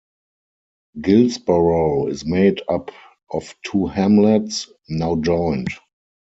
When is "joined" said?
5.17-5.67